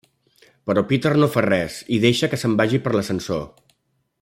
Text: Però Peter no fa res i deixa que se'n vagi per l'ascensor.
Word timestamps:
Però 0.69 0.83
Peter 0.91 1.11
no 1.19 1.29
fa 1.35 1.43
res 1.47 1.77
i 1.97 2.01
deixa 2.07 2.31
que 2.33 2.41
se'n 2.45 2.57
vagi 2.63 2.81
per 2.87 2.95
l'ascensor. 2.97 3.47